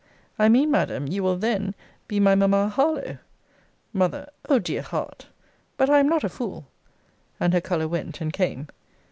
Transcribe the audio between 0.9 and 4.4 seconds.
you will then be my mamma Harlowe. M.